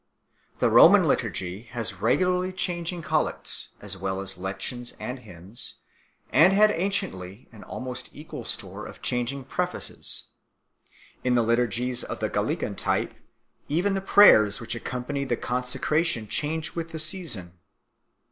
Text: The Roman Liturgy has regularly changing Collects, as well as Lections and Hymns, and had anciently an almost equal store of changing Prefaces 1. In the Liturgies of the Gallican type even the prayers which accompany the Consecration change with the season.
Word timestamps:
The 0.57 0.71
Roman 0.71 1.03
Liturgy 1.07 1.61
has 1.77 2.01
regularly 2.01 2.51
changing 2.51 3.03
Collects, 3.03 3.69
as 3.81 3.95
well 3.95 4.19
as 4.19 4.33
Lections 4.35 4.95
and 4.99 5.19
Hymns, 5.19 5.75
and 6.33 6.53
had 6.53 6.71
anciently 6.71 7.47
an 7.51 7.63
almost 7.63 8.09
equal 8.11 8.43
store 8.43 8.87
of 8.87 9.03
changing 9.03 9.43
Prefaces 9.43 10.31
1. 11.21 11.27
In 11.27 11.35
the 11.35 11.43
Liturgies 11.43 12.03
of 12.03 12.19
the 12.19 12.31
Gallican 12.31 12.73
type 12.75 13.13
even 13.69 13.93
the 13.93 14.01
prayers 14.01 14.59
which 14.59 14.73
accompany 14.73 15.23
the 15.23 15.37
Consecration 15.37 16.27
change 16.27 16.73
with 16.73 16.89
the 16.89 16.99
season. 16.99 17.59